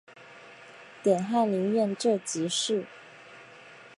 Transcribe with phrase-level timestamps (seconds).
[1.03, 2.87] 点翰林院庶吉士。